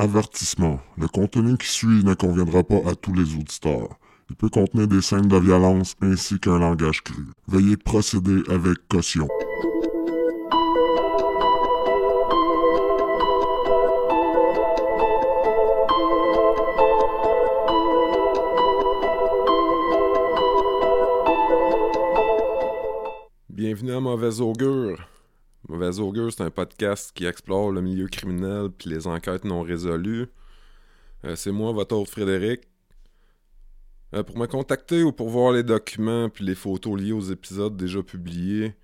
[0.00, 0.80] Avertissement.
[0.96, 3.98] Le contenu qui suit ne conviendra pas à tous les auditeurs.
[4.30, 7.26] Il peut contenir des scènes de violence ainsi qu'un langage cru.
[7.46, 9.28] Veuillez procéder avec caution.
[23.50, 24.96] Bienvenue à Mauvaise Augure.
[25.70, 30.26] Mauvaise Augure, c'est un podcast qui explore le milieu criminel puis les enquêtes non résolues.
[31.24, 32.62] Euh, c'est moi, votre hôte Frédéric.
[34.12, 37.76] Euh, pour me contacter ou pour voir les documents puis les photos liées aux épisodes
[37.76, 38.74] déjà publiés,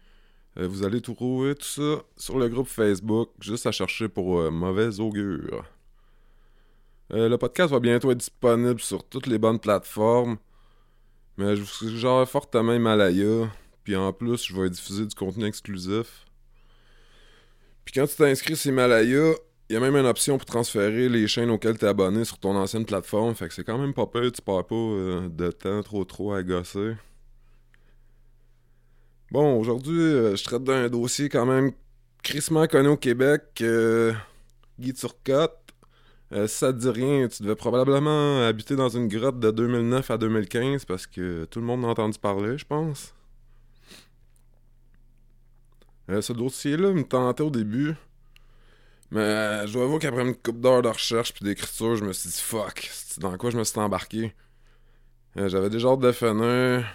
[0.58, 5.00] euh, vous allez trouver tout ça sur le groupe Facebook, juste à chercher pour Mauvaise
[5.00, 5.64] Augure.
[7.10, 10.36] le podcast va bientôt être disponible sur toutes les bonnes plateformes,
[11.36, 13.50] mais je vous suggère fortement Himalaya.
[13.82, 16.26] Puis en plus, je vais diffuser du contenu exclusif.
[17.86, 19.32] Puis quand tu t'inscris sur Himalaya,
[19.70, 22.36] il y a même une option pour transférer les chaînes auxquelles tu es abonné sur
[22.36, 23.34] ton ancienne plateforme.
[23.36, 26.32] Fait que c'est quand même pas peur, tu perds pas euh, de temps trop trop
[26.34, 26.94] à gosser.
[29.30, 31.72] Bon, aujourd'hui, euh, je traite d'un dossier quand même
[32.24, 33.42] crissement connu au Québec.
[33.60, 34.12] Euh,
[34.80, 35.56] Guy Turcotte.
[36.48, 40.84] ça te dit rien, tu devais probablement habiter dans une grotte de 2009 à 2015
[40.86, 43.15] parce que tout le monde a entendu parler, je pense.
[46.08, 47.94] Euh, ce dossier-là me tentait au début.
[49.10, 52.12] Mais euh, je dois avouer qu'après une couple d'heures de recherche puis d'écriture, je me
[52.12, 54.34] suis dit fuck, c'est dans quoi je me suis embarqué?
[55.36, 56.86] Euh, j'avais déjà hâte de finir.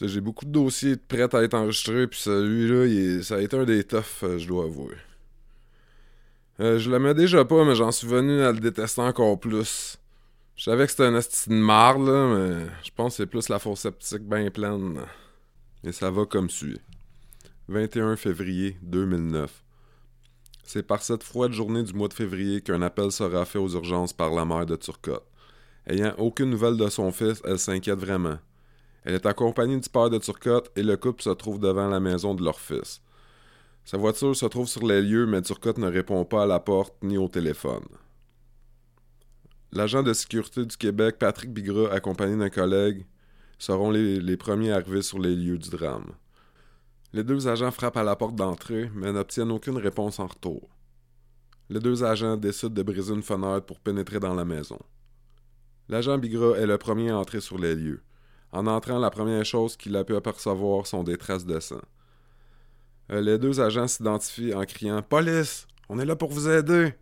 [0.00, 3.82] J'ai beaucoup de dossiers prêts à être enregistrés, puis celui-là, ça a été un des
[3.82, 4.96] toughs, je dois avouer.
[6.58, 9.98] je l'aimais déjà pas, mais j'en suis venu à le détester encore plus.
[10.56, 13.48] Je savais que c'était un esti de marde, là, mais je pense que c'est plus
[13.48, 15.00] la fosse sceptique bien pleine.
[15.82, 16.80] Et ça va comme suit.
[17.68, 19.64] 21 février 2009.
[20.62, 24.12] C'est par cette froide journée du mois de février qu'un appel sera fait aux urgences
[24.12, 25.26] par la mère de Turcotte.
[25.84, 28.38] Ayant aucune nouvelle de son fils, elle s'inquiète vraiment.
[29.02, 32.36] Elle est accompagnée du père de Turcotte et le couple se trouve devant la maison
[32.36, 33.02] de leur fils.
[33.84, 36.94] Sa voiture se trouve sur les lieux, mais Turcotte ne répond pas à la porte
[37.02, 37.86] ni au téléphone.
[39.72, 43.06] L'agent de sécurité du Québec, Patrick Bigras, accompagné d'un collègue,
[43.58, 46.12] seront les, les premiers arrivés sur les lieux du drame.
[47.12, 50.68] Les deux agents frappent à la porte d'entrée, mais n'obtiennent aucune réponse en retour.
[51.68, 54.78] Les deux agents décident de briser une fenêtre pour pénétrer dans la maison.
[55.88, 58.02] L'agent Bigra est le premier à entrer sur les lieux.
[58.52, 61.82] En entrant, la première chose qu'il a pu apercevoir sont des traces de sang.
[63.12, 66.94] Euh, les deux agents s'identifient en criant Police On est là pour vous aider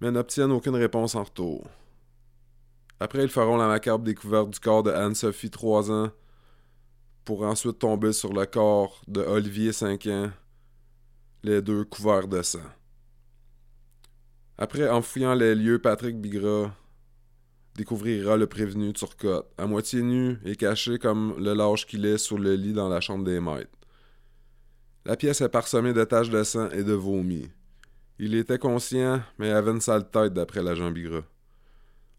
[0.00, 1.66] mais n'obtiennent aucune réponse en retour.
[3.00, 6.10] Après, ils feront la macabre découverte du corps de Anne-Sophie, 3 ans,
[7.28, 10.30] pour ensuite tomber sur le corps de Olivier 5 ans,
[11.42, 12.70] les deux couverts de sang.
[14.56, 16.74] Après, en fouillant les lieux, Patrick Bigra
[17.74, 22.38] découvrira le prévenu Turcotte, à moitié nu et caché comme le lâche qu'il est sur
[22.38, 23.76] le lit dans la chambre des maîtres.
[25.04, 27.50] La pièce est parsemée de taches de sang et de vomi.
[28.18, 31.20] Il était conscient, mais avait une sale tête d'après l'agent Bigra.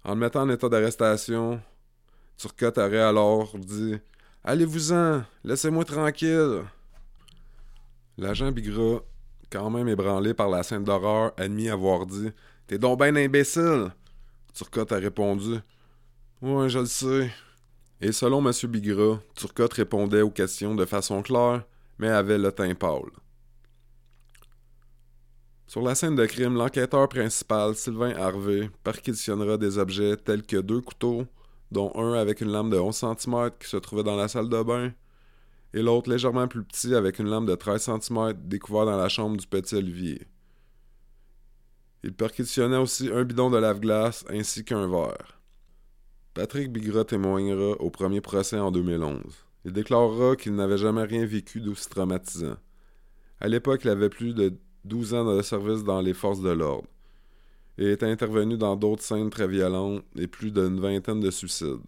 [0.04, 1.60] En le mettant en état d'arrestation,
[2.38, 3.98] Turcotte aurait alors dit
[4.44, 6.64] Allez-vous-en, laissez-moi tranquille.
[8.18, 9.02] L'agent Bigra,
[9.50, 12.32] quand même ébranlé par la scène d'horreur, admis avoir dit
[12.68, 13.92] T'es donc ben imbécile.
[14.54, 15.60] Turcotte a répondu
[16.42, 17.32] Ouais, je le sais.
[18.00, 18.54] Et selon M.
[18.70, 21.66] Bigra, Turcotte répondait aux questions de façon claire,
[21.98, 23.12] mais avait le teint pâle.
[25.68, 30.82] Sur la scène de crime, l'enquêteur principal, Sylvain Harvey, perquisitionnera des objets tels que deux
[30.82, 31.28] couteaux,
[31.72, 34.64] dont un avec une lame de 11 cm qui se trouvait dans la salle de
[34.64, 34.92] bain,
[35.74, 39.38] et l'autre légèrement plus petit avec une lame de 13 cm découvert dans la chambre
[39.38, 40.28] du petit Olivier.
[42.04, 45.40] Il perquisitionna aussi un bidon de lave-glace ainsi qu'un verre.
[46.34, 49.22] Patrick Bigra témoignera au premier procès en 2011.
[49.66, 52.56] Il déclarera qu'il n'avait jamais rien vécu d'aussi traumatisant.
[53.42, 56.88] À l'époque, il avait plus de 12 ans de service dans les forces de l'ordre
[57.80, 61.80] et est intervenu dans d'autres scènes très violentes et plus d'une vingtaine de suicides.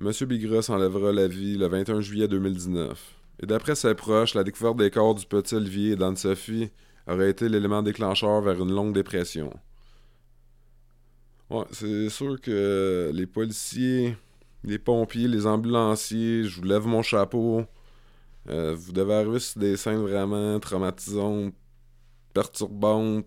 [0.00, 0.10] M.
[0.26, 3.14] Bigra s'enlèvera la vie le 21 juillet 2019.
[3.42, 6.70] Et d'après ses proches, la découverte des corps du petit Olivier et d'Anne-Sophie
[7.06, 9.52] aurait été l'élément déclencheur vers une longue dépression.
[11.70, 14.16] C'est sûr que les policiers,
[14.64, 17.64] les pompiers, les ambulanciers, je vous lève mon chapeau.
[18.48, 21.54] Euh, vous devez arriver sur des scènes vraiment traumatisantes,
[22.32, 23.26] perturbantes,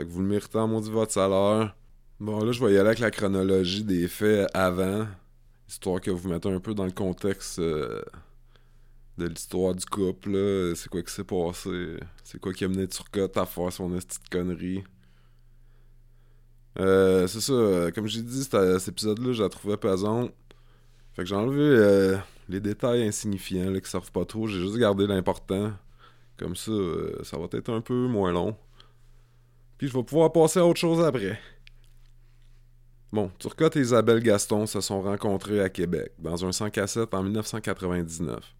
[0.00, 1.76] fait que vous le méritez en maudit votre salaire.
[2.20, 5.06] Bon, là, je vais y aller avec la chronologie des faits avant,
[5.68, 8.00] histoire que vous mettez un peu dans le contexte euh,
[9.18, 10.72] de l'histoire du couple.
[10.74, 11.98] C'est quoi qui s'est passé?
[12.24, 14.84] C'est quoi qui a mené Turcotte à faire son petite connerie?
[16.78, 20.32] Euh, c'est ça, comme j'ai dit, cet épisode-là, je la trouvais pesante.
[21.12, 22.16] Fait que j'ai enlevé euh,
[22.48, 24.46] les détails insignifiants là, qui servent pas trop.
[24.46, 25.72] J'ai juste gardé l'important.
[26.38, 28.56] Comme ça, euh, ça va être un peu moins long.
[29.80, 31.40] Puis je vais pouvoir passer à autre chose après.
[33.14, 37.22] Bon, Turcotte et Isabelle Gaston se sont rencontrés à Québec, dans un 100 cassette en
[37.22, 38.54] 1999.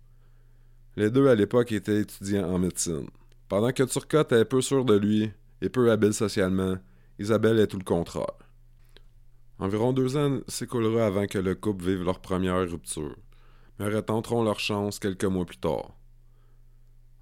[0.96, 3.06] Les deux, à l'époque, étaient étudiants en médecine.
[3.50, 5.30] Pendant que Turcotte est peu sûr de lui
[5.60, 6.78] et peu habile socialement,
[7.18, 8.38] Isabelle est tout le contraire.
[9.58, 13.14] Environ deux ans s'écoulera avant que le couple vive leur première rupture,
[13.78, 15.99] mais retenteront leur chance quelques mois plus tard.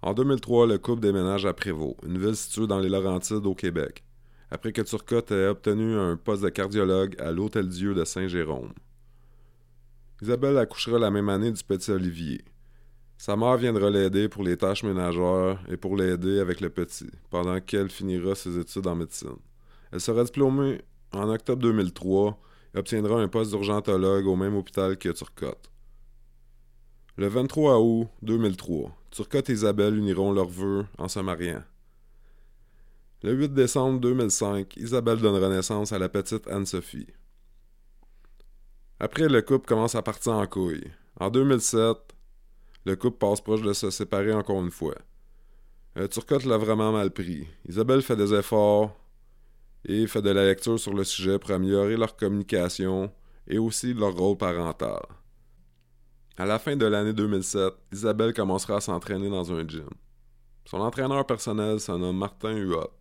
[0.03, 4.05] En 2003, le couple déménage à Prévost, une ville située dans les Laurentides au Québec
[4.51, 8.73] après que Turcotte ait obtenu un poste de cardiologue à l'Hôtel-Dieu de Saint-Jérôme.
[10.23, 12.45] Isabelle accouchera la même année du petit Olivier.
[13.19, 17.61] Sa mère viendra l'aider pour les tâches ménagères et pour l'aider avec le petit, pendant
[17.61, 19.37] qu'elle finira ses études en médecine.
[19.93, 22.39] Elle sera diplômée en octobre 2003
[22.75, 25.71] et obtiendra un poste d'urgentologue au même hôpital que Turcotte.
[27.17, 31.63] Le 23 août 2003, Turcotte et Isabelle uniront leurs vœux en se mariant.
[33.23, 37.09] Le 8 décembre 2005, Isabelle donnera naissance à la petite Anne-Sophie.
[39.01, 40.91] Après, le couple commence à partir en couille.
[41.19, 41.97] En 2007,
[42.85, 44.95] le couple passe proche de se séparer encore une fois.
[45.97, 47.49] Euh, Turcotte l'a vraiment mal pris.
[47.69, 48.95] Isabelle fait des efforts
[49.85, 53.11] et fait de la lecture sur le sujet pour améliorer leur communication
[53.49, 55.03] et aussi leur rôle parental.
[56.39, 59.91] À la fin de l'année 2007, Isabelle commencera à s'entraîner dans un gym.
[60.65, 62.93] Son entraîneur personnel se nomme Martin Huot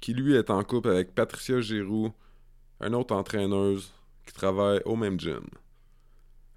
[0.00, 2.12] qui lui est en couple avec Patricia Giroux,
[2.80, 3.92] une autre entraîneuse
[4.26, 5.44] qui travaille au même gym.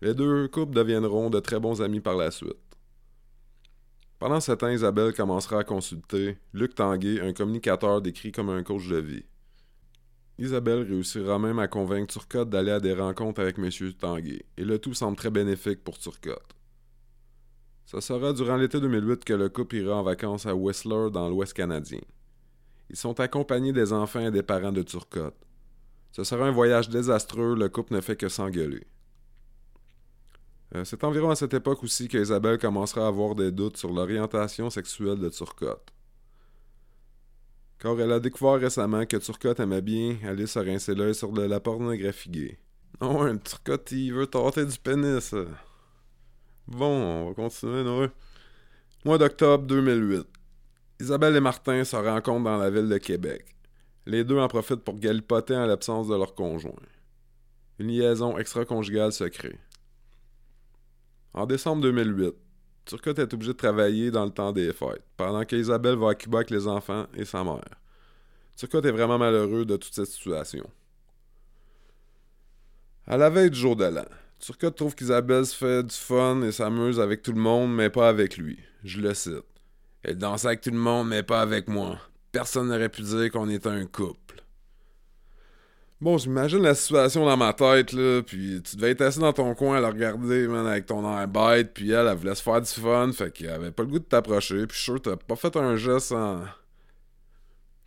[0.02, 2.56] Les deux couples deviendront de très bons amis par la suite.
[4.20, 8.88] Pendant ce temps, Isabelle commencera à consulter Luc Tanguay, un communicateur décrit comme un coach
[8.88, 9.26] de vie.
[10.40, 13.70] Isabelle réussira même à convaincre Turcotte d'aller à des rencontres avec M.
[13.94, 16.56] Tanguay, et le tout semble très bénéfique pour Turcotte.
[17.86, 21.54] Ce sera durant l'été 2008 que le couple ira en vacances à Whistler dans l'Ouest
[21.54, 22.02] canadien.
[22.90, 25.36] Ils sont accompagnés des enfants et des parents de Turcotte.
[26.12, 28.86] Ce sera un voyage désastreux, le couple ne fait que s'engueuler.
[30.76, 34.70] Euh, c'est environ à cette époque aussi qu'Isabelle commencera à avoir des doutes sur l'orientation
[34.70, 35.94] sexuelle de Turcotte.
[37.84, 41.42] Car elle a découvert récemment que Turcotte aimait bien aller se rincer l'œil sur de
[41.42, 42.60] la pornographie gay.
[43.02, 45.36] Non, un Turcotte, il veut tenter du pénis.
[46.66, 48.10] Bon, on va continuer, non?
[49.04, 50.26] Mois d'octobre 2008.
[51.02, 53.54] Isabelle et Martin se rencontrent dans la ville de Québec.
[54.06, 56.72] Les deux en profitent pour galipoter en l'absence de leur conjoint.
[57.80, 59.60] Une liaison extra-conjugale se crée.
[61.34, 62.34] En décembre 2008,
[62.86, 66.40] Turcotte est obligé de travailler dans le temps des fêtes, pendant qu'Isabelle va à Cuba
[66.40, 67.62] avec les enfants et sa mère.
[68.58, 70.70] Turcotte est vraiment malheureux de toute cette situation?
[73.08, 74.06] À la veille du jour de l'an,
[74.40, 78.10] Turcotte trouve qu'Isabelle se fait du fun et s'amuse avec tout le monde, mais pas
[78.10, 78.60] avec lui?
[78.84, 79.46] Je le cite.
[80.04, 81.98] Elle dansait avec tout le monde, mais pas avec moi.
[82.34, 84.33] Personne n'aurait pu dire qu'on était un couple.
[86.04, 89.56] Bon, j'imagine la situation dans ma tête, là, puis tu devais être assis dans ton
[89.56, 92.60] coin à la regarder, man, avec ton air bête, puis elle, elle voulait se faire
[92.60, 95.16] du fun, fait qu'elle avait pas le goût de t'approcher, puis je suis sûr t'as
[95.16, 96.42] pas fait un geste en...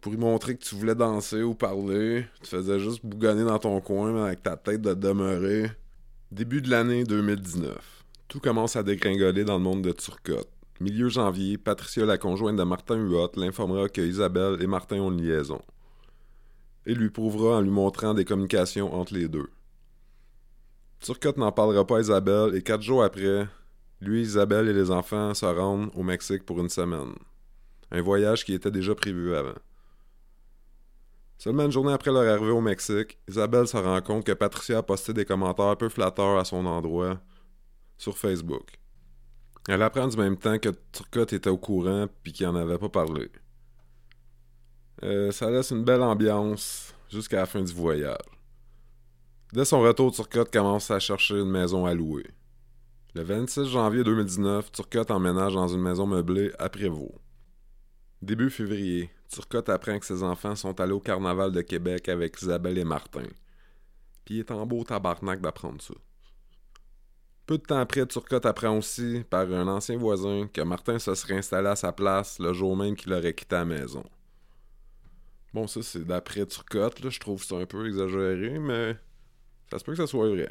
[0.00, 2.24] pour lui montrer que tu voulais danser ou parler.
[2.42, 5.70] Tu faisais juste bougonner dans ton coin, avec ta tête de demeurer.
[6.32, 7.76] Début de l'année 2019.
[8.28, 10.48] Tout commence à dégringoler dans le monde de Turcotte.
[10.80, 15.20] Milieu janvier, Patricia, la conjointe de Martin Huot, l'informera que Isabelle et Martin ont une
[15.20, 15.60] liaison.
[16.86, 19.50] Et lui prouvera en lui montrant des communications entre les deux.
[21.00, 23.46] Turcotte n'en parlera pas à Isabelle et quatre jours après,
[24.00, 27.14] lui, Isabelle et les enfants se rendent au Mexique pour une semaine.
[27.90, 29.58] Un voyage qui était déjà prévu avant.
[31.38, 34.82] Seulement une journée après leur arrivée au Mexique, Isabelle se rend compte que Patricia a
[34.82, 37.20] posté des commentaires peu flatteurs à son endroit
[37.96, 38.78] sur Facebook.
[39.68, 42.88] Elle apprend du même temps que Turcotte était au courant puis qu'il en avait pas
[42.88, 43.30] parlé.
[45.02, 48.16] Euh, ça laisse une belle ambiance jusqu'à la fin du voyage.
[49.52, 52.26] Dès son retour, Turcotte commence à chercher une maison à louer.
[53.14, 57.14] Le 26 janvier 2019, Turcotte emménage dans une maison meublée à Prévost.
[58.20, 62.78] Début février, Turcotte apprend que ses enfants sont allés au carnaval de Québec avec Isabelle
[62.78, 63.26] et Martin.
[64.24, 65.94] Puis il est en beau tabarnak d'apprendre ça.
[67.46, 71.38] Peu de temps après, Turcotte apprend aussi, par un ancien voisin, que Martin se serait
[71.38, 74.02] installé à sa place le jour même qu'il aurait quitté la maison.
[75.56, 77.08] Bon, ça, c'est d'après Turcotte, là.
[77.08, 78.94] Je trouve ça un peu exagéré, mais
[79.70, 80.50] ça se peut que ça soit vrai.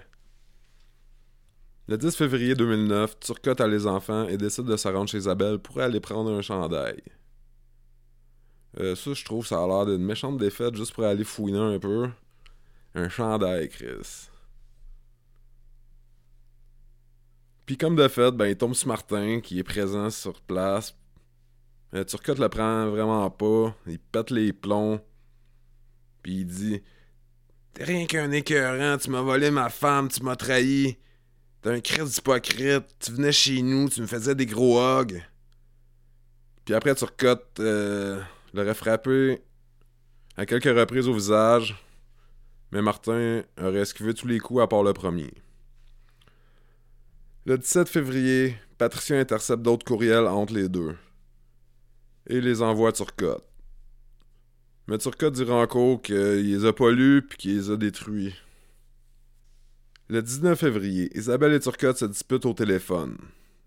[1.87, 5.59] Le 10 février 2009, Turcotte a les enfants et décide de se rendre chez Isabelle
[5.59, 7.03] pour aller prendre un chandail.
[8.79, 11.77] Euh, ça, je trouve, ça a l'air d'une méchante défaite juste pour aller fouiner un
[11.77, 12.09] peu.
[12.95, 14.29] Un chandail, Chris.
[17.67, 20.95] Puis comme de fait, ben, il tombe sur Martin, qui est présent sur place.
[21.95, 23.73] Euh, Turcotte le prend vraiment pas.
[23.87, 24.99] Il pète les plombs.
[26.21, 26.83] Puis il dit
[27.73, 30.97] T'es rien qu'un écœurant, tu m'as volé ma femme, tu m'as trahi.
[31.61, 35.21] T'es un Christ hypocrite, tu venais chez nous, tu me faisais des gros hogs.
[36.65, 37.59] Puis après, Turcotte
[38.53, 39.41] l'aurait frappé
[40.35, 41.75] à quelques reprises au visage.
[42.71, 45.33] Mais Martin aurait esquivé tous les coups à part le premier.
[47.45, 50.95] Le 17 février, Patricia intercepte d'autres courriels entre les deux
[52.27, 53.45] et les envoie à Turcotte.
[54.87, 58.35] Mais Turcotte dira encore qu'il les a pas lus puis qu'il les a détruits.
[60.09, 63.17] Le 19 février, Isabelle et Turcotte se disputent au téléphone.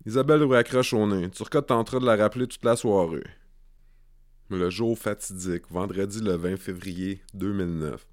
[0.05, 1.29] Isabelle lui accroche au nez.
[1.29, 3.27] Turcotte tentera de la rappeler toute la soirée.
[4.49, 8.07] Le jour fatidique, vendredi le 20 février 2009.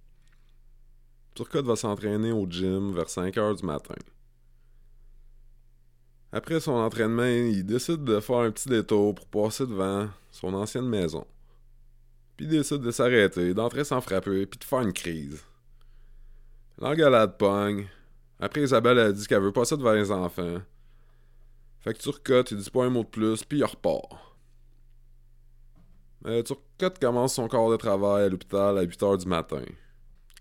[1.34, 3.94] Turcotte va s'entraîner au gym vers 5 heures du matin.
[6.32, 10.88] Après son entraînement, il décide de faire un petit détour pour passer devant son ancienne
[10.88, 11.26] maison.
[12.36, 15.42] Puis il décide de s'arrêter, d'entrer sans frapper, puis de faire une crise.
[16.78, 17.86] L'engalade pogne.
[18.38, 20.60] Après, Isabelle a dit qu'elle veut passer devant les enfants.
[21.80, 24.08] Fait que Turcotte, il dit pas un mot de plus, puis il repart.
[26.26, 29.62] Euh, Turcotte commence son corps de travail à l'hôpital à 8 h du matin.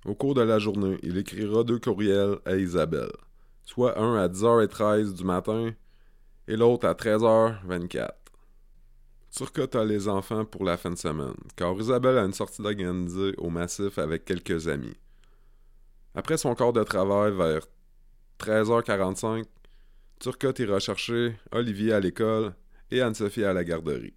[0.04, 3.12] Au cours de la journée, il écrira deux courriels à Isabelle
[3.66, 5.72] soit un à 10h13 du matin
[6.48, 8.12] et l'autre à 13h24.
[9.32, 13.34] Turcotte a les enfants pour la fin de semaine, car Isabelle a une sortie d'organiser
[13.38, 14.96] au massif avec quelques amis.
[16.14, 17.68] Après son corps de travail vers
[18.40, 19.44] 13h45,
[20.20, 22.54] Turcotte ira chercher Olivier à l'école
[22.92, 24.16] et Anne-Sophie à la garderie.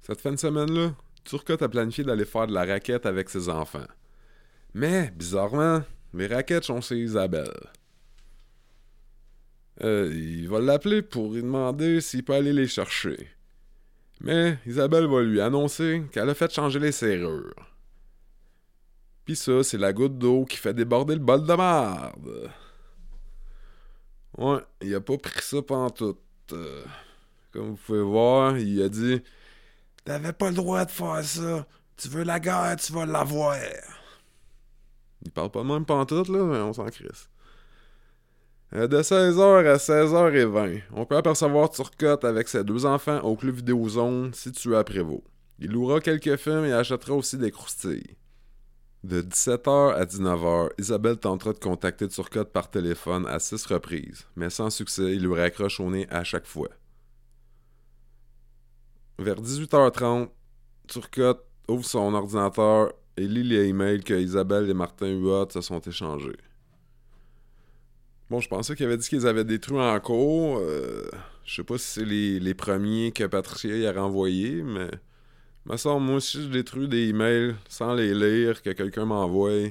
[0.00, 3.86] Cette fin de semaine-là, Turcotte a planifié d'aller faire de la raquette avec ses enfants.
[4.72, 5.82] Mais, bizarrement,
[6.14, 7.70] les raquettes sont chez Isabelle.
[9.84, 13.28] Euh, il va l'appeler pour lui demander s'il peut aller les chercher.
[14.20, 17.54] Mais Isabelle va lui annoncer qu'elle a fait changer les serrures.
[19.24, 22.50] Pis ça, c'est la goutte d'eau qui fait déborder le bol de merde.
[24.38, 26.18] Ouais, il a pas pris ça pantoute.
[26.52, 26.84] Euh,
[27.52, 29.22] comme vous pouvez voir, il a dit
[30.04, 31.66] T'avais pas le droit de faire ça.
[31.96, 33.56] Tu veux la guerre, tu vas l'avoir.
[35.24, 37.28] Il parle pas même pantoute, là, mais on s'en crisse.
[38.74, 43.56] Euh, de 16h à 16h20, on peut apercevoir Turcotte avec ses deux enfants au club
[43.56, 45.24] Vidéozone situé à Prévost.
[45.58, 48.16] Il louera quelques films et achètera aussi des croustilles.
[49.04, 54.48] De 17h à 19h, Isabelle tentera de contacter Turcotte par téléphone à six reprises, mais
[54.48, 56.68] sans succès, il lui raccroche au nez à chaque fois.
[59.18, 60.30] Vers 18h30,
[60.88, 65.80] Turcotte ouvre son ordinateur et lit les emails que Isabelle et Martin Huot se sont
[65.80, 66.38] échangés.
[68.30, 70.58] Bon, je pensais qu'il avait dit qu'ils avaient détruit en cours.
[70.58, 71.08] Euh,
[71.44, 74.90] je sais pas si c'est les, premiers que Patricia y a renvoyés, mais.
[75.64, 79.70] Me semble, moi, si je détruis des emails sans les lire, que quelqu'un m'envoie,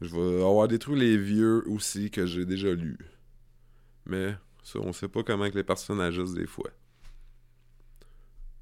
[0.00, 2.98] je vais avoir détruit les vieux aussi que j'ai déjà lus.
[4.06, 6.70] Mais ça, on sait pas comment que les personnes agissent des fois.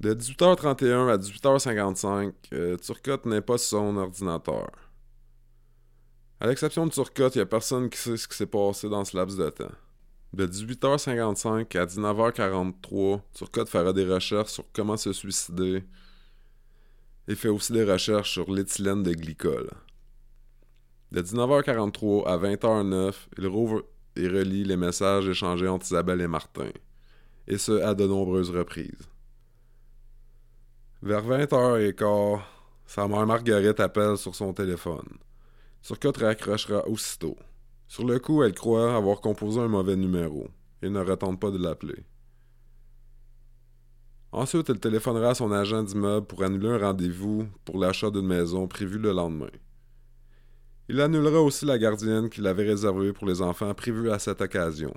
[0.01, 4.71] De 18h31 à 18h55, euh, Turcotte n'est pas sur son ordinateur.
[6.43, 9.05] À l'exception de Turcotte, il n'y a personne qui sait ce qui s'est passé dans
[9.05, 9.73] ce laps de temps.
[10.33, 15.85] De 18h55 à 19h43, Turcotte fera des recherches sur comment se suicider
[17.29, 19.69] et fait aussi des recherches sur l'éthylène de glycol.
[21.13, 23.85] De 19h43 à 20h09, il rouvre
[24.17, 26.71] et relie les messages échangés entre Isabelle et Martin,
[27.49, 29.09] et ce à de nombreuses reprises.
[31.03, 32.41] Vers 20h15,
[32.87, 35.19] sa mère Marguerite appelle sur son téléphone.
[35.83, 37.37] Turcotte raccrochera aussitôt.
[37.89, 40.49] Sur le coup, elle croit avoir composé un mauvais numéro
[40.83, 42.05] et ne retente pas de l'appeler.
[44.33, 48.69] Ensuite, elle téléphonera à son agent d'immeuble pour annuler un rendez-vous pour l'achat d'une maison
[48.69, 49.51] prévu le lendemain.
[50.89, 54.95] Il annulera aussi la gardienne qu'il avait réservée pour les enfants prévue à cette occasion.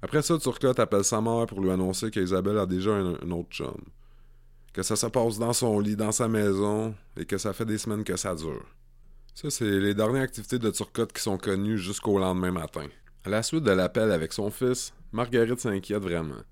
[0.00, 3.50] Après ça, Turcotte appelle sa mère pour lui annoncer qu'Isabelle a déjà un, un, autre
[3.50, 3.76] chum.
[4.72, 7.78] Que ça se passe dans son lit, dans sa maison, et que ça fait des
[7.78, 8.64] semaines que ça dure.
[9.34, 12.86] Ça, c'est les dernières activités de Turcotte qui sont connues jusqu'au lendemain matin.
[13.24, 16.42] À la suite de l'appel avec son fils, Marguerite s'inquiète vraiment.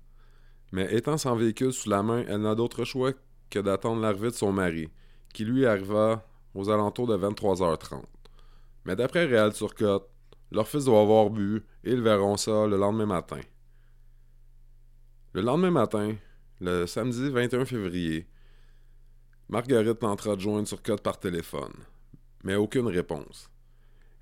[0.73, 3.13] Mais étant sans véhicule sous la main, elle n'a d'autre choix
[3.49, 4.89] que d'attendre l'arrivée de son mari,
[5.33, 8.03] qui lui arriva aux alentours de 23h30.
[8.83, 10.09] Mais d'après Réal Turcotte,
[10.51, 13.39] Leur fils doit avoir bu et ils verront ça le lendemain matin.
[15.31, 16.15] Le lendemain matin,
[16.59, 18.27] le samedi 21 février,
[19.47, 21.73] Marguerite tentera de joindre Turcotte par téléphone,
[22.43, 23.49] mais aucune réponse.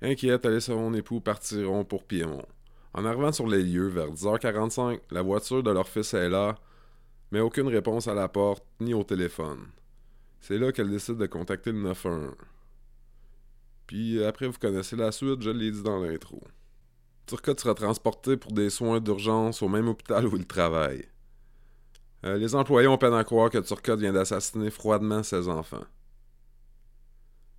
[0.00, 2.46] Inquiète, elle et son époux partiront pour Piémont.
[2.94, 6.56] En arrivant sur les lieux vers 10h45, la voiture de leur fils est là,
[7.30, 9.66] mais aucune réponse à la porte ni au téléphone.
[10.40, 12.34] C'est là qu'elle décide de contacter le 911.
[13.86, 16.42] Puis après, vous connaissez la suite, je l'ai dit dans l'intro.
[17.26, 21.06] Turcotte sera transporté pour des soins d'urgence au même hôpital où il travaille.
[22.24, 25.84] Euh, les employés ont peine à croire que Turcotte vient d'assassiner froidement ses enfants.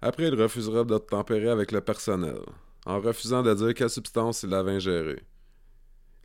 [0.06, 2.42] Après, il refusera de tempérer avec le personnel,
[2.86, 5.24] en refusant de dire quelle substance il avait ingérée.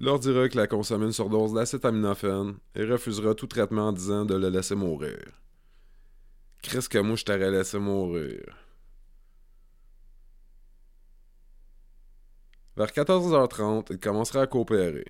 [0.01, 4.25] Il leur dira qu'il a consommé une surdose d'acétaminophène et refusera tout traitement en disant
[4.25, 5.21] de le laisser mourir.
[6.61, 8.43] Chris que moi je t'aurais laissé mourir.
[12.77, 15.07] Vers 14h30, il commencera à coopérer.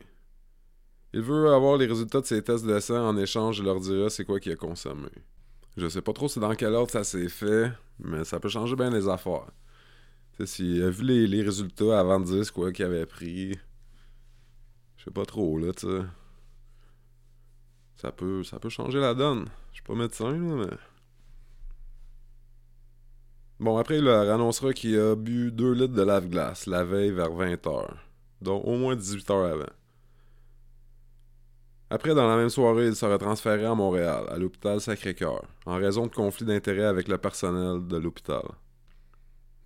[1.14, 4.10] Il veut avoir les résultats de ses tests de sang en échange, il leur dira
[4.10, 5.08] c'est quoi qu'il a consommé.
[5.78, 7.70] Je sais pas trop c'est dans quel ordre ça s'est fait,
[8.00, 9.47] mais ça peut changer bien les affaires.
[10.44, 13.56] S'il a vu les, résultats avant de dire c'est quoi qu'il avait pris,
[14.97, 16.02] je sais pas trop, là, tu sais.
[17.94, 19.47] Ça peut, ça peut changer la donne.
[19.70, 20.76] Je suis pas médecin, là, mais...
[23.61, 27.30] Bon, après, il leur annoncera qu'il a bu 2 litres de lave-glace la veille vers
[27.30, 27.88] 20h,
[28.42, 29.73] donc au moins 18 heures avant.
[31.90, 36.07] Après, dans la même soirée, il sera transféré à Montréal, à l'hôpital Sacré-Cœur, en raison
[36.07, 38.42] de conflits d'intérêts avec le personnel de l'hôpital.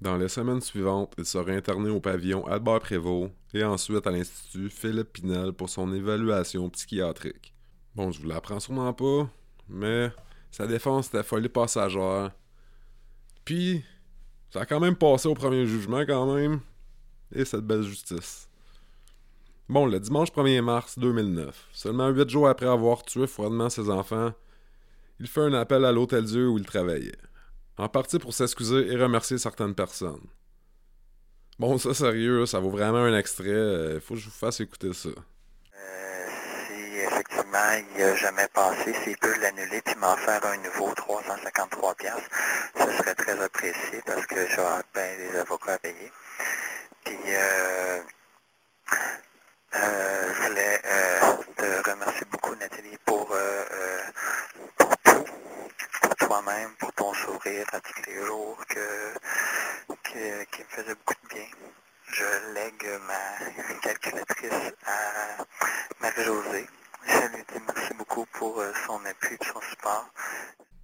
[0.00, 4.71] Dans les semaines suivantes, il sera interné au pavillon Albert Prévost et ensuite à l'Institut
[4.71, 7.55] Philippe Pinel pour son évaluation psychiatrique.
[7.95, 9.29] Bon, je vous l'apprends sûrement pas,
[9.69, 10.11] mais
[10.50, 12.33] sa défense était folie passagère
[13.45, 13.85] puis,
[14.50, 16.61] ça a quand même passé au premier jugement, quand même.
[17.35, 18.49] Et cette belle justice.
[19.73, 24.35] Bon, le dimanche 1er mars 2009, seulement huit jours après avoir tué froidement ses enfants,
[25.19, 27.17] il fait un appel à l'Hôtel Dieu où il travaillait.
[27.79, 30.26] En partie pour s'excuser et remercier certaines personnes.
[31.58, 33.49] Bon, ça, sérieux, ça vaut vraiment un extrait.
[33.49, 35.08] Il euh, faut que je vous fasse écouter ça
[37.97, 38.93] il n'a jamais passé.
[39.04, 42.13] S'il peut l'annuler puis m'en faire un nouveau 353 pièces,
[42.76, 46.13] ce serait très apprécié parce que j'aurais bien des avocats à payer.
[47.04, 48.00] Puis euh,
[49.75, 51.21] euh, je voulais euh,
[51.56, 53.35] te remercier beaucoup Nathalie pour,
[54.78, 55.25] pour tout,
[56.00, 59.15] pour toi-même, pour ton sourire à tous les jours que,
[60.52, 61.47] qui me faisait beaucoup de bien.
[62.13, 65.45] Je lègue ma calculatrice à
[66.00, 66.67] Marie-Josée.
[67.06, 70.06] Salut, merci beaucoup pour euh, son appui et son support.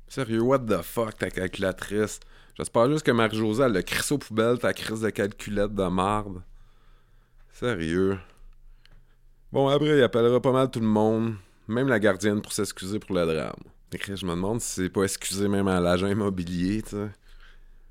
[0.09, 2.21] Sérieux, what the fuck, ta calculatrice?
[2.57, 6.43] J'espère juste que Marie-Josée, elle a crissé aux poubelles ta crise de calculette de marde.
[7.53, 8.19] Sérieux.
[9.51, 11.35] Bon, après, il appellera pas mal tout le monde,
[11.69, 13.55] même la gardienne, pour s'excuser pour le drame.
[13.93, 17.09] je me demande si c'est pas excusé même à l'agent immobilier, tu sais.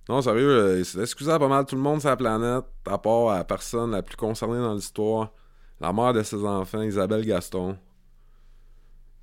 [0.07, 2.63] Non, sérieux, euh, il s'est excusé à pas mal tout le monde sur la planète,
[2.85, 5.33] à part à la personne la plus concernée dans l'histoire,
[5.81, 7.75] la mère de ses enfants, Isabelle Gaston.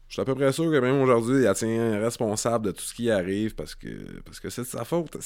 [0.09, 2.95] Je suis à peu près sûr que même aujourd'hui, il tient responsable de tout ce
[2.95, 5.17] qui arrive parce que parce que c'est de sa faute,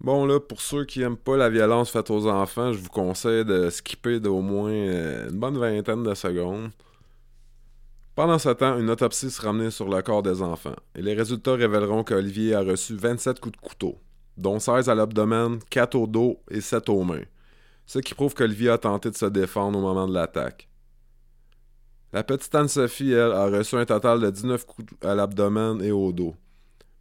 [0.00, 3.44] Bon là, pour ceux qui aiment pas la violence faite aux enfants, je vous conseille
[3.44, 6.70] de skipper d'au moins euh, une bonne vingtaine de secondes.
[8.14, 11.54] Pendant ce temps, une autopsie sera menée sur le corps des enfants, et les résultats
[11.54, 13.98] révéleront qu'Olivier a reçu 27 coups de couteau,
[14.36, 17.24] dont 16 à l'abdomen, 4 au dos et 7 aux mains,
[17.84, 20.68] ce qui prouve qu'Olivier a tenté de se défendre au moment de l'attaque.
[22.12, 26.12] La petite Anne-Sophie, elle, a reçu un total de 19 coups à l'abdomen et au
[26.12, 26.36] dos,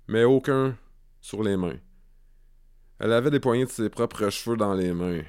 [0.08, 0.76] mais aucun
[1.22, 1.78] sur les mains.
[3.00, 5.22] Elle avait des poignées de ses propres cheveux dans les mains.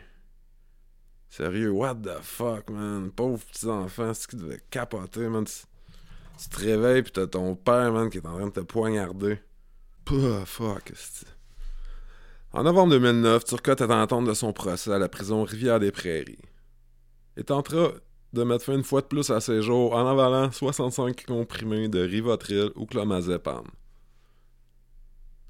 [1.29, 3.11] Sérieux, what the fuck, man?
[3.11, 5.45] Pauvre petit enfant, c'est ce qui devait capoter, man?
[5.45, 9.39] Tu, te réveilles pis t'as ton père, man, qui est en train de te poignarder.
[10.07, 10.93] Puh, fuck,
[12.53, 16.39] En novembre 2009, Turcotte est en attente de son procès à la prison Rivière-des-Prairies.
[17.37, 17.93] Il tentera
[18.33, 22.01] de mettre fin une fois de plus à ses jours en avalant 65 comprimés de
[22.01, 23.65] Rivotril ou Clomazepam.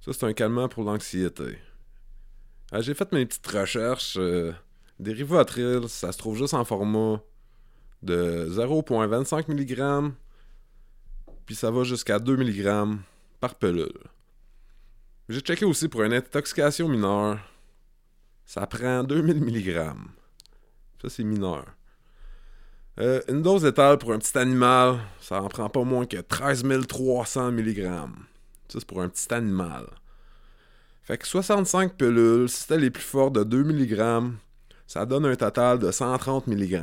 [0.01, 1.59] Ça, c'est un calmant pour l'anxiété.
[2.71, 4.17] Ah, j'ai fait mes petites recherches.
[4.19, 4.53] Euh,
[4.99, 7.21] des Rivotril, ça se trouve juste en format
[8.03, 10.13] de 0.25 mg,
[11.47, 12.99] puis ça va jusqu'à 2 mg
[13.41, 13.99] par pelule.
[15.29, 17.39] J'ai checké aussi pour une intoxication mineure.
[18.45, 19.93] Ça prend 2000 mg.
[21.03, 21.65] Ça, c'est mineur.
[22.99, 26.65] Euh, une dose d'étal pour un petit animal, ça en prend pas moins que 13
[26.89, 27.85] 300 mg.
[28.69, 29.87] Ça, c'est pour un petit animal.
[31.09, 34.31] Fait que 65 pilules, si c'était les plus forts de 2 mg,
[34.87, 36.83] ça donne un total de 130 mg.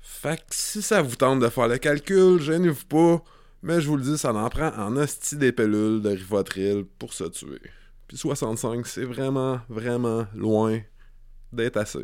[0.00, 3.22] Fait que si ça vous tente de faire le calcul, gênez-vous pas,
[3.62, 7.12] mais je vous le dis, ça en prend en hostie des pilules de Rivotril pour
[7.12, 7.60] se tuer.
[8.08, 10.80] Puis 65, c'est vraiment, vraiment loin
[11.52, 12.02] d'être assez.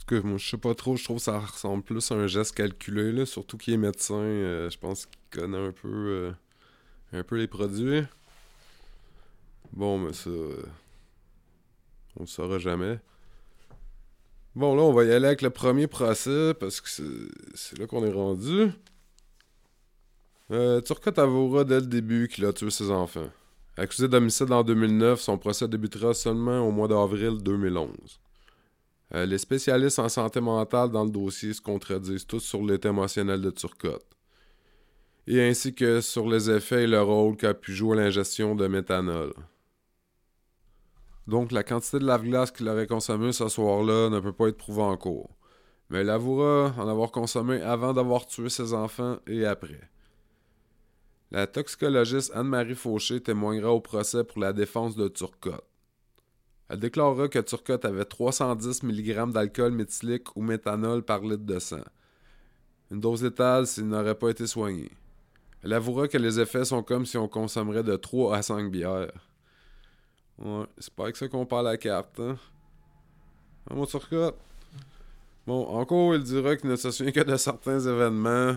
[0.00, 2.26] Tout cas, moi, je sais pas trop, je trouve que ça ressemble plus à un
[2.26, 6.32] geste calculé, là, surtout qu'il est médecin, euh, je pense qu'il connaît un peu, euh,
[7.14, 8.02] un peu les produits.
[9.72, 10.62] Bon, mais ça, euh,
[12.16, 12.98] on le saura jamais.
[14.56, 17.86] Bon, là, on va y aller avec le premier procès, parce que c'est- c'est là
[17.86, 18.70] qu'on est rendu.
[20.50, 23.30] Euh, Turcotte avouera dès le début qu'il a tué ses enfants.
[23.76, 28.20] Accusé d'homicide en 2009, son procès débutera seulement au mois d'avril 2011.
[29.14, 33.40] Euh, les spécialistes en santé mentale dans le dossier se contredisent tous sur l'état émotionnel
[33.40, 34.06] de Turcotte,
[35.28, 39.32] et ainsi que sur les effets et le rôle qu'a pu jouer l'ingestion de méthanol.
[41.30, 44.82] Donc la quantité de lave-glace qu'il aurait consommé ce soir-là ne peut pas être prouvée
[44.82, 45.30] en cours,
[45.88, 49.88] mais il avouera en avoir consommé avant d'avoir tué ses enfants et après.
[51.30, 55.62] La toxicologiste Anne-Marie Fauché témoignera au procès pour la défense de Turcotte.
[56.68, 61.84] Elle déclarera que Turcotte avait 310 mg d'alcool méthylique ou méthanol par litre de sang.
[62.90, 64.90] Une dose létale s'il n'aurait pas été soigné.
[65.62, 69.29] Elle avouera que les effets sont comme si on consommerait de 3 à 5 bières.
[70.40, 72.36] Ouais, c'est pas avec ça qu'on parle à carte, hein?
[73.68, 74.38] Ah, mon Turcotte?
[75.46, 78.56] Bon, encore, il dira qu'il ne se souvient que de certains événements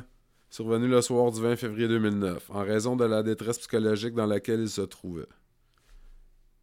[0.49, 4.61] survenus le soir du 20 février 2009, en raison de la détresse psychologique dans laquelle
[4.61, 5.27] il se trouvait.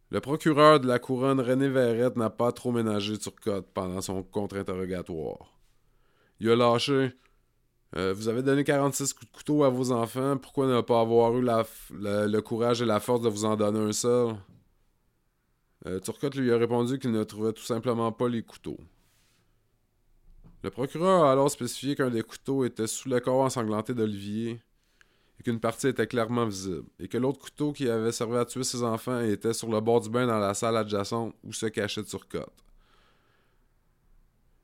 [0.09, 5.53] Le procureur de la couronne René Verrette n'a pas trop ménagé Turcotte pendant son contre-interrogatoire.
[6.39, 7.11] Il a lâché
[7.95, 11.37] euh, Vous avez donné 46 coups de couteau à vos enfants, pourquoi ne pas avoir
[11.37, 14.35] eu le courage et la force de vous en donner un seul
[15.85, 18.79] euh, Turcotte lui a répondu qu'il ne trouvait tout simplement pas les couteaux.
[20.63, 24.59] Le procureur a alors spécifié qu'un des couteaux était sous le corps ensanglanté d'Olivier
[25.39, 28.63] et qu'une partie était clairement visible, et que l'autre couteau qui avait servi à tuer
[28.63, 32.03] ses enfants était sur le bord du bain dans la salle adjacente où se cachait
[32.03, 32.53] Turcotte.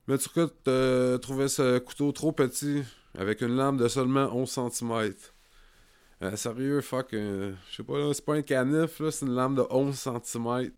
[0.08, 2.84] Mais Turcotte euh, trouvait ce couteau trop petit,
[3.18, 5.14] avec une lame de seulement 11 cm.
[6.22, 9.96] Euh, sérieux, fuck, je sais pas, c'est pas un canif, c'est une lame de 11
[10.24, 10.72] cm.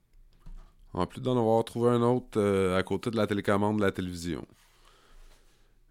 [0.94, 3.92] En plus d'en avoir trouvé un autre euh, à côté de la télécommande de la
[3.92, 4.46] télévision.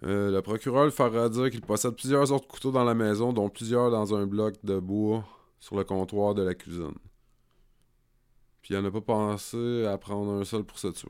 [0.04, 3.48] Euh, le procureur le fera dire qu'il possède plusieurs autres couteaux dans la maison, dont
[3.48, 5.24] plusieurs dans un bloc de bois
[5.60, 6.94] sur le comptoir de la cuisine.
[8.62, 11.08] Puis il n'a pas pensé à prendre un seul pour se tuer.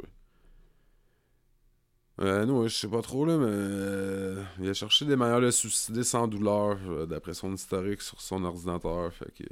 [2.21, 5.51] Euh, non, je sais pas trop là, mais euh, il a cherché des manières de
[5.51, 9.45] se suicider sans douleur, d'après son historique sur son ordinateur, fait que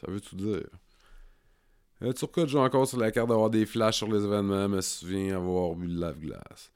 [0.00, 0.66] ça veut tout dire.
[2.02, 5.00] Euh, Turcotte joue encore sur la carte d'avoir des flashs sur les événements, mais se
[5.00, 6.72] souvient avoir bu de lave-glace.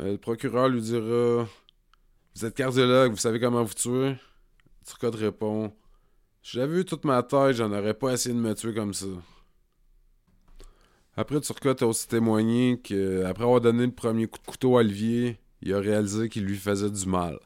[0.00, 1.46] Euh, le procureur lui dira
[2.34, 4.16] Vous êtes cardiologue, vous savez comment vous tuer?
[4.84, 5.72] Turcotte répond
[6.50, 9.06] j'avais eu toute ma taille, j'en aurais pas essayé de me tuer comme ça.
[11.14, 15.38] Après, Turcotte a aussi témoigné qu'après avoir donné le premier coup de couteau à Olivier,
[15.60, 17.38] il a réalisé qu'il lui faisait du mal.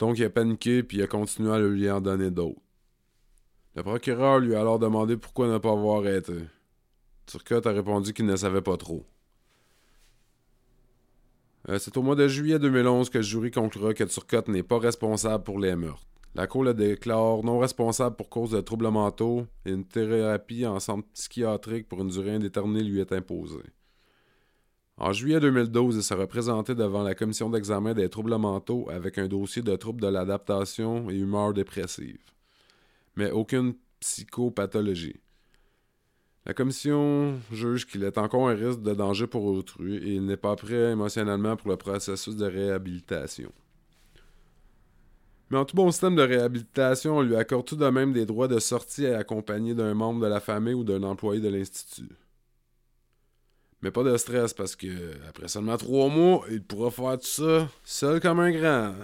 [0.00, 2.63] Donc il a paniqué puis il a continué à lui en donner d'autres.
[3.74, 6.34] Le procureur lui a alors demandé pourquoi ne pas avoir arrêté.
[7.26, 9.04] Turcotte a répondu qu'il ne savait pas trop.
[11.68, 14.78] Euh, c'est au mois de juillet 2011 que le jury conclura que Turcotte n'est pas
[14.78, 16.06] responsable pour les meurtres.
[16.34, 20.80] La Cour le déclare non responsable pour cause de troubles mentaux et une thérapie en
[20.80, 23.62] centre psychiatrique pour une durée indéterminée lui est imposée.
[24.96, 29.26] En juillet 2012, il sera présenté devant la commission d'examen des troubles mentaux avec un
[29.26, 32.20] dossier de troubles de l'adaptation et humeur dépressive,
[33.16, 35.20] mais aucune psychopathologie.
[36.46, 40.36] La commission juge qu'il est encore un risque de danger pour autrui et il n'est
[40.36, 43.50] pas prêt émotionnellement pour le processus de réhabilitation.
[45.50, 48.48] Mais en tout bon système de réhabilitation, on lui accorde tout de même des droits
[48.48, 52.14] de sortie accompagnés d'un membre de la famille ou d'un employé de l'Institut.
[53.80, 57.68] Mais pas de stress parce que après seulement trois mois, il pourra faire tout ça
[57.84, 58.94] seul comme un grand.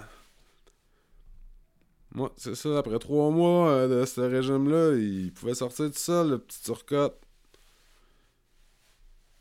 [2.13, 6.31] Moi, c'est ça, après trois mois euh, de ce régime-là, il pouvait sortir tout seul,
[6.31, 7.21] le petit Turcotte.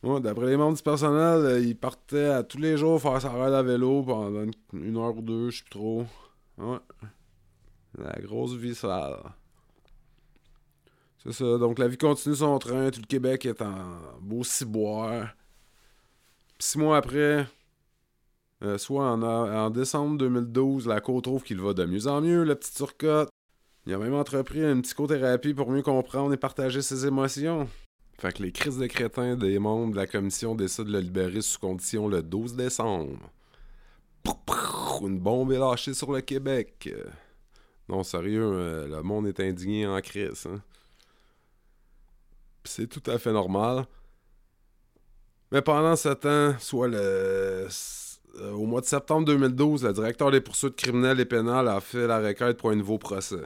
[0.02, 3.30] Ouais, d'après les membres du personnel, euh, il partait à tous les jours faire sa
[3.32, 6.06] ride à vélo pendant une, heure ou deux, je sais plus trop.
[6.58, 6.78] Ouais.
[7.98, 9.18] La grosse vie sale.
[11.22, 15.34] C'est ça, donc la vie continue son train, tout le Québec est en beau ciboire.
[16.58, 17.46] Six mois après,
[18.62, 22.54] euh, soit en, décembre 2012, la Cour trouve qu'il va de mieux en mieux, le
[22.54, 23.30] petit Turcotte.
[23.86, 27.68] Il a même entrepris une psychothérapie pour mieux comprendre et partager ses émotions.
[28.18, 31.40] Fait que les crises de crétins des membres de la commission décident de le libérer
[31.40, 33.18] sous condition le 12 décembre.
[35.00, 36.92] Une bombe est lâchée sur le Québec.
[37.88, 40.46] Non, sérieux, euh, le monde est indigné en crise.
[40.46, 40.60] Hein?
[42.64, 43.86] c'est tout à fait normal.
[45.50, 47.66] Mais pendant ce temps, soit le.
[48.36, 52.06] Euh, au mois de septembre 2012, le directeur des poursuites criminelles et pénales a fait
[52.06, 53.42] la requête pour un nouveau procès.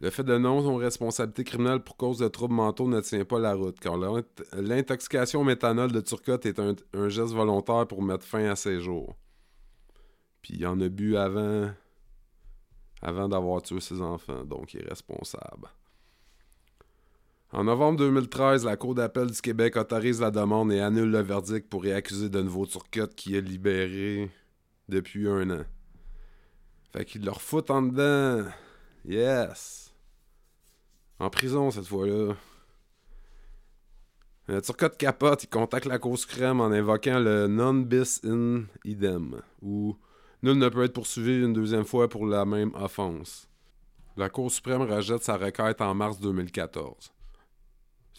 [0.00, 3.78] Le fait de non-responsabilité criminelle pour cause de troubles mentaux ne tient pas la route,
[3.78, 3.96] car
[4.54, 8.80] l'intoxication au méthanol de Turcotte est un, un, geste volontaire pour mettre fin à ses
[8.80, 9.14] jours.
[10.40, 11.70] Puis il en a bu avant,
[13.00, 15.68] avant d'avoir tué ses enfants, donc il est responsable.
[17.54, 21.68] En novembre 2013, la Cour d'appel du Québec autorise la demande et annule le verdict
[21.68, 24.30] pour réaccuser de nouveau Turcotte qui est libéré
[24.88, 25.64] depuis un an.
[26.94, 28.48] Fait qu'il leur fout en dedans.
[29.04, 29.92] Yes.
[31.18, 32.34] En prison cette fois-là.
[34.48, 39.42] Le Turcotte capote, il contacte la Cour suprême en invoquant le non bis in idem,
[39.60, 39.94] ou
[40.42, 43.46] nul ne peut être poursuivi une deuxième fois pour la même offense.
[44.16, 47.12] La Cour suprême rejette sa requête en mars 2014.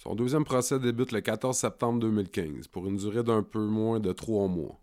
[0.04, 4.12] Son deuxième procès débute le 14 septembre 2015 pour une durée d'un peu moins de
[4.12, 4.78] trois mois.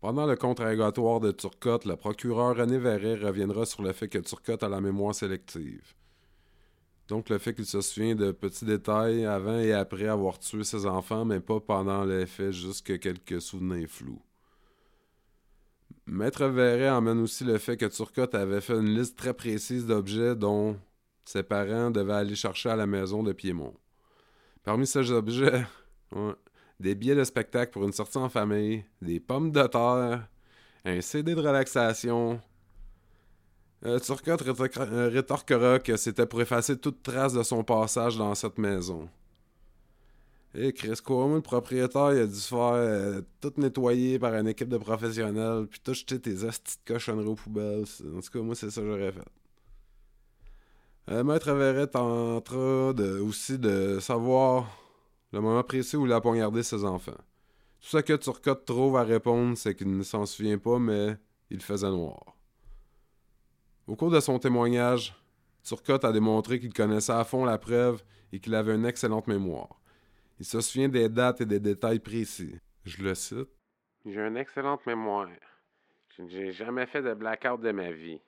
[0.00, 4.64] Pendant le contre-interrogatoire de Turcotte, le procureur René Verret reviendra sur le fait que Turcotte
[4.64, 5.94] a la mémoire sélective.
[7.06, 10.86] Donc le fait qu'il se souvient de petits détails avant et après avoir tué ses
[10.86, 14.22] enfants, mais pas pendant les faits, juste que quelques souvenirs flous.
[16.06, 20.34] Maître Verret emmène aussi le fait que Turcotte avait fait une liste très précise d'objets
[20.34, 20.76] dont
[21.24, 23.76] ses parents devaient aller chercher à la maison de Piémont.
[24.62, 25.64] Parmi ces objets,
[26.80, 30.28] des billets de spectacle pour une sortie en famille, des pommes de terre,
[30.84, 32.40] un CD de relaxation.
[33.86, 38.58] Euh, Turcotte euh, rétorquera que c'était pour effacer toute trace de son passage dans cette
[38.58, 39.08] maison.
[40.54, 44.48] Et Chris Cuomo, le propriétaire, il a dû se faire euh, tout nettoyer par une
[44.48, 47.84] équipe de professionnels, puis tout jeter tes astuces de cochonneries aux poubelles.
[48.14, 49.39] En tout cas, moi, c'est ça que j'aurais fait.
[51.08, 54.66] Euh, Maître Verret tentera de, aussi de savoir
[55.32, 57.12] le moment précis où il a poignardé ses enfants.
[57.80, 61.16] Tout ce que Turcotte trouve à répondre, c'est qu'il ne s'en souvient pas, mais
[61.48, 62.36] il faisait noir.
[63.86, 65.14] Au cours de son témoignage,
[65.64, 69.80] Turcotte a démontré qu'il connaissait à fond la preuve et qu'il avait une excellente mémoire.
[70.38, 72.54] Il se souvient des dates et des détails précis.
[72.84, 73.48] Je le cite.
[74.06, 75.28] J'ai une excellente mémoire.
[76.16, 78.20] Je n'ai jamais fait de blackout de ma vie.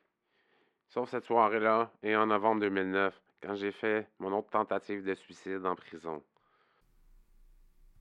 [0.92, 5.64] Sauf cette soirée-là et en novembre 2009, quand j'ai fait mon autre tentative de suicide
[5.64, 6.22] en prison.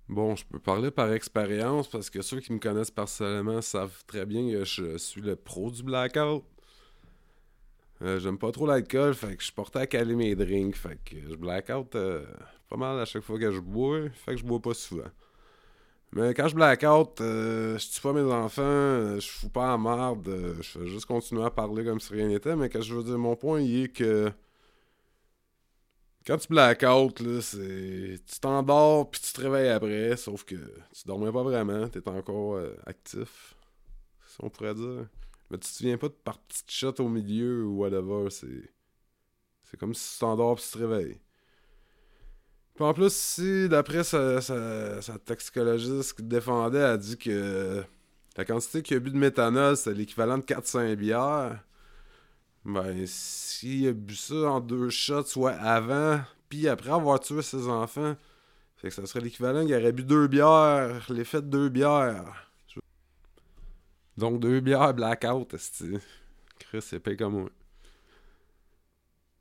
[0.09, 4.25] Bon, je peux parler par expérience parce que ceux qui me connaissent personnellement savent très
[4.25, 6.43] bien que je suis le pro du blackout.
[8.01, 11.15] Euh, J'aime pas trop l'alcool, fait que je portais à caler mes drinks, fait que
[11.29, 12.25] je blackout euh,
[12.67, 15.09] pas mal à chaque fois que je bois, fait que je bois pas souvent.
[16.13, 19.77] Mais quand je blackout, euh, je tue pas mes enfants, euh, je fous pas à
[19.77, 22.55] merde, euh, je fais juste continuer à parler comme si rien n'était.
[22.57, 24.29] Mais que je veux dire, mon point, il est que
[26.27, 28.19] quand tu blackout, là, c'est.
[28.25, 32.59] Tu t'endors puis tu te réveilles après, sauf que tu dormais pas vraiment, t'es encore
[32.85, 33.55] actif.
[34.27, 35.07] Si on pourrait dire.
[35.49, 38.71] Mais tu te souviens pas de par petite shot au milieu ou whatever, c'est.
[39.63, 41.21] C'est comme si tu t'endors puis tu te réveilles
[42.83, 44.39] en plus, si d'après sa,
[45.25, 47.83] toxicologiste qui défendait, a dit que
[48.37, 51.63] la quantité qu'il a bu de méthanol, c'est l'équivalent de 4-5 bières.
[52.63, 57.67] Ben, s'il a bu ça en deux shots, soit avant, puis après avoir tué ses
[57.67, 58.15] enfants,
[58.77, 62.49] fait que ça serait l'équivalent qu'il aurait bu deux bières, l'effet de deux bières.
[64.17, 65.99] Donc deux bières blackout, c'est
[66.59, 67.49] Chris, c'est pas comme moi.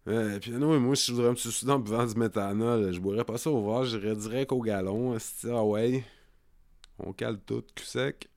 [0.08, 3.38] Euh, puis moi, si je voudrais me suicider en buvant du méthanol, je boirais pas
[3.38, 5.16] ça au verre, j'irais direct au galon.
[5.44, 6.04] Ah ouais,
[6.98, 8.28] on cale tout, cul sec.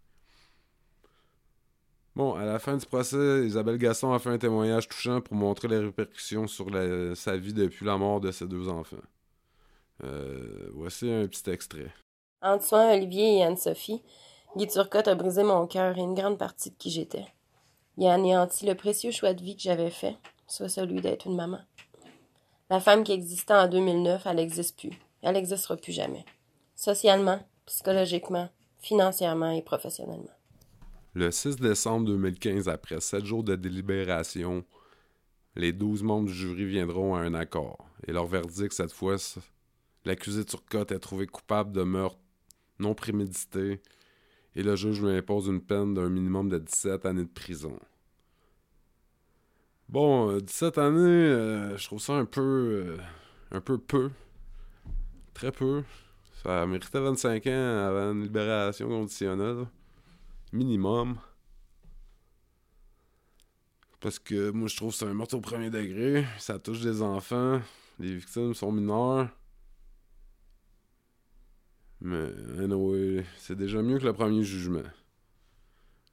[2.15, 5.67] Bon, à la fin du procès, Isabelle Gaston a fait un témoignage touchant pour montrer
[5.67, 6.67] les répercussions sur
[7.15, 8.97] sa vie depuis la mort de ses deux enfants.
[10.03, 11.91] Euh, voici un petit extrait.
[12.41, 14.03] En Olivier et Anne-Sophie,
[14.55, 17.25] Guy Turcotte a brisé mon cœur et une grande partie de qui j'étais.
[17.97, 20.17] Il a anéanti le précieux choix de vie que j'avais fait,
[20.47, 21.59] soit celui d'être une maman.
[22.69, 24.97] La femme qui existait en 2009, elle n'existe plus.
[25.21, 26.25] Elle n'existera plus jamais.
[26.75, 30.35] Socialement, psychologiquement, financièrement et professionnellement.
[31.13, 34.65] Le 6 décembre 2015, après sept jours de délibération,
[35.55, 37.85] les douze membres du jury viendront à un accord.
[38.07, 39.17] Et leur verdict, cette fois,
[40.05, 42.17] l'accusé Turcotte est trouvé coupable de meurtre
[42.79, 43.81] non prémédité
[44.55, 47.79] et le juge lui impose une peine d'un minimum de 17 années de prison.
[49.89, 52.41] Bon, 17 euh, années, euh, je trouve ça un peu.
[52.41, 52.97] Euh,
[53.51, 54.09] un peu peu.
[55.33, 55.83] très peu.
[56.43, 59.67] Ça méritait 25 ans avant une libération conditionnelle.
[60.51, 61.17] Minimum.
[63.99, 66.25] Parce que moi, je trouve que c'est un meurtre au premier degré.
[66.37, 67.61] Ça touche des enfants.
[67.99, 69.29] Les victimes sont mineures.
[72.01, 72.27] Mais,
[72.59, 74.83] anyway, c'est déjà mieux que le premier jugement.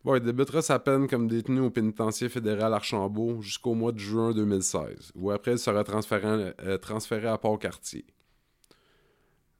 [0.02, 4.32] Bon, il débutera sa peine comme détenu au pénitencier fédéral Archambault jusqu'au mois de juin
[4.32, 8.06] 2016, où après il sera transféré, euh, transféré à Port-Cartier.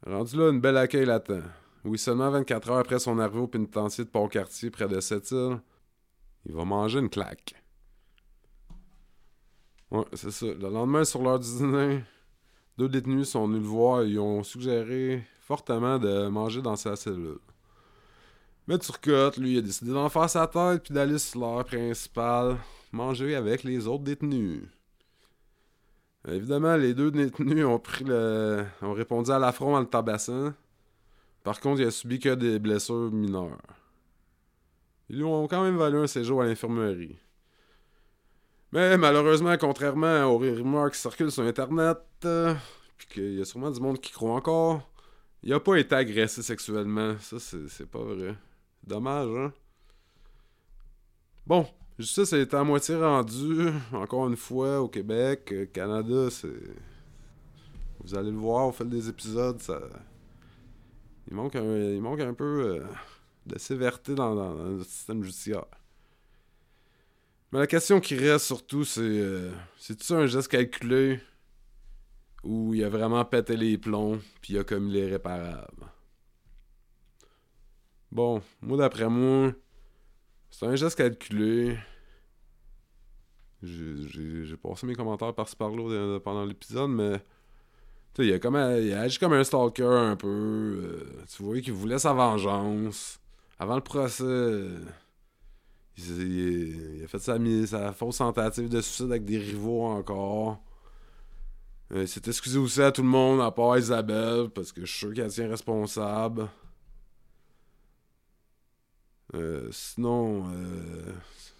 [0.07, 1.43] Rendu là, une belle accueil l'attend.
[1.85, 5.61] Oui, seulement 24 heures après son arrivée au pénitencier de Port-Cartier, près de cette île,
[6.47, 7.55] il va manger une claque.
[9.91, 10.47] Ouais, c'est ça.
[10.47, 12.03] Le lendemain, sur l'heure du dîner,
[12.79, 16.97] deux détenus sont venus le voir et ils ont suggéré fortement de manger dans sa
[16.97, 17.41] cellule.
[18.67, 22.57] Mais Turcotte, lui, a décidé d'en faire sa tête puis d'aller sur l'heure principale,
[22.93, 24.63] manger avec les autres détenus.
[26.29, 28.65] Évidemment, les deux détenus ont pris le.
[28.83, 30.53] ont répondu à l'affront en le tabassant.
[31.43, 33.59] Par contre, il a subi que des blessures mineures.
[35.09, 37.19] Ils lui ont quand même valu un séjour à l'infirmerie.
[38.73, 42.55] Mais malheureusement, contrairement aux rumeurs qui circulent sur Internet, euh,
[42.97, 44.89] puis qu'il y a sûrement du monde qui croit encore,
[45.43, 47.17] il a pas été agressé sexuellement.
[47.19, 48.37] Ça, c'est pas vrai.
[48.91, 49.53] Dommage, hein?
[51.47, 51.65] Bon,
[51.97, 53.69] justice est à moitié rendu.
[53.93, 56.49] Encore une fois, au Québec, euh, Canada, c'est.
[58.01, 59.81] Vous allez le voir au fil des épisodes, ça.
[61.29, 62.85] Il manque un, peu euh,
[63.47, 65.67] de sévérité dans, dans, le système judiciaire.
[67.53, 71.21] Mais la question qui reste surtout, c'est euh, c'est-tu un geste calculé
[72.43, 75.87] ou il a vraiment pété les plombs puis il a commis l'irréparable?
[78.13, 79.53] Bon, moi d'après moi,
[80.51, 81.77] c'est un geste calculé.
[83.63, 87.19] J'ai passé mes commentaires par-ci par-là pendant l'épisode, mais.
[88.15, 90.27] Tu sais, il a, comme, il a agi comme un stalker un peu.
[90.27, 93.21] Euh, tu vois qu'il voulait sa vengeance.
[93.59, 94.25] Avant le procès.
[95.99, 100.63] Il, a fait sa, sa, fausse tentative de suicide avec des rivaux encore.
[101.93, 104.87] Euh, il s'est excusé aussi à tout le monde, à part Isabelle, parce que je
[104.87, 106.49] suis sûr qu'elle tient responsable.
[109.35, 111.13] Euh, sinon, euh,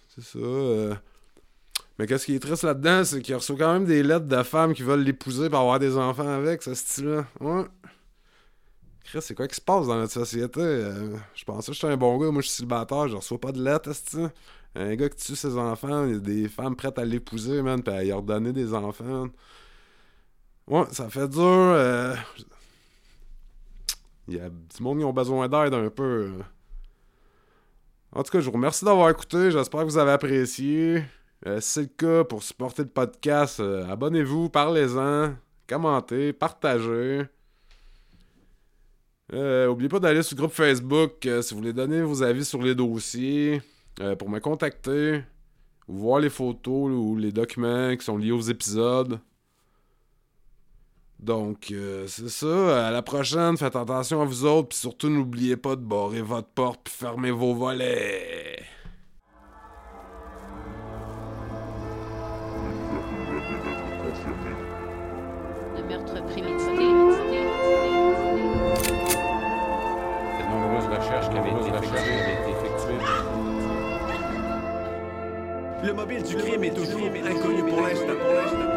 [0.09, 1.01] c'est ça.
[1.97, 4.73] Mais qu'est-ce qui est triste là-dedans, c'est qu'il reçoit quand même des lettres de femmes
[4.73, 7.25] qui veulent l'épouser pour avoir des enfants avec, ce style-là.
[7.39, 7.65] Ouais
[9.19, 10.61] c'est quoi qui se passe dans notre société?
[10.61, 13.51] Euh, je pensais que j'étais un bon gars, moi je suis célibataire, je reçois pas
[13.51, 13.91] de lettres,
[14.75, 17.83] Un gars qui tue ses enfants, il y a des femmes prêtes à l'épouser, man,
[17.83, 19.27] pis à y redonner des enfants.
[20.67, 21.41] Ouais, ça fait dur.
[21.41, 22.15] Euh,
[24.27, 26.31] il y a du monde qui ont besoin d'aide un peu.
[28.13, 29.51] En tout cas, je vous remercie d'avoir écouté.
[29.51, 31.03] J'espère que vous avez apprécié.
[31.45, 35.35] Euh, si c'est le cas, pour supporter le podcast, abonnez-vous, parlez-en,
[35.67, 37.25] commentez, partagez.
[39.33, 42.43] Euh, oubliez pas d'aller sur le groupe Facebook euh, si vous voulez donner vos avis
[42.43, 43.61] sur les dossiers,
[44.01, 45.23] euh, pour me contacter,
[45.87, 49.19] ou voir les photos ou les documents qui sont liés aux épisodes.
[51.21, 51.73] Donc,
[52.07, 52.87] c'est ça.
[52.87, 56.49] À la prochaine, faites attention à vous autres, puis surtout n'oubliez pas de barrer votre
[56.49, 58.63] porte puis fermer vos volets.
[65.77, 67.41] Le meurtre prémédité.
[71.29, 71.69] qui avait été
[72.49, 72.97] effectuée.
[75.83, 78.70] Le mobile du crime est toujours inconnu pour l'instant.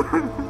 [0.00, 0.49] Ha ha ha!